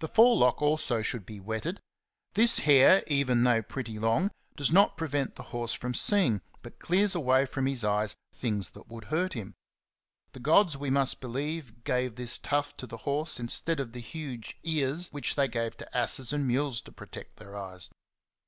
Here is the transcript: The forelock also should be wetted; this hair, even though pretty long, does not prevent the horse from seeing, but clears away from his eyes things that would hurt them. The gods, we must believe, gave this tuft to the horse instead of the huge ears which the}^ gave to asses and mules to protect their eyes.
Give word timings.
The 0.00 0.08
forelock 0.08 0.60
also 0.60 1.02
should 1.02 1.24
be 1.24 1.38
wetted; 1.38 1.78
this 2.34 2.58
hair, 2.58 3.04
even 3.06 3.44
though 3.44 3.62
pretty 3.62 3.96
long, 3.96 4.32
does 4.56 4.72
not 4.72 4.96
prevent 4.96 5.36
the 5.36 5.44
horse 5.54 5.72
from 5.72 5.94
seeing, 5.94 6.42
but 6.62 6.80
clears 6.80 7.14
away 7.14 7.46
from 7.46 7.66
his 7.66 7.84
eyes 7.84 8.16
things 8.34 8.70
that 8.70 8.88
would 8.88 9.04
hurt 9.04 9.34
them. 9.34 9.54
The 10.32 10.40
gods, 10.40 10.76
we 10.76 10.90
must 10.90 11.20
believe, 11.20 11.84
gave 11.84 12.16
this 12.16 12.38
tuft 12.38 12.78
to 12.78 12.88
the 12.88 12.96
horse 13.06 13.38
instead 13.38 13.78
of 13.78 13.92
the 13.92 14.00
huge 14.00 14.58
ears 14.64 15.12
which 15.12 15.36
the}^ 15.36 15.48
gave 15.48 15.76
to 15.76 15.96
asses 15.96 16.32
and 16.32 16.44
mules 16.44 16.80
to 16.80 16.90
protect 16.90 17.36
their 17.36 17.56
eyes. 17.56 17.88